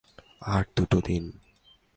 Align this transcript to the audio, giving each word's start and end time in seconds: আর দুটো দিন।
আর 0.45 0.63
দুটো 0.75 0.97
দিন। 1.05 1.23